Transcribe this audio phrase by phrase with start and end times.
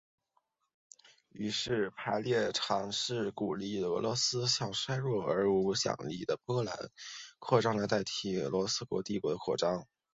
[1.29, 6.89] 于是腓特烈尝试鼓励俄罗斯向衰弱而无影响力的波兰
[7.37, 9.85] 扩张来代替向奥斯曼帝国的扩张。